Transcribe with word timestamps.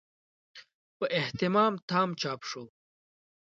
په 0.97 1.05
اهتمام 1.21 1.73
تام 1.89 2.09
چاپ 2.21 2.41
شو. 2.49 2.63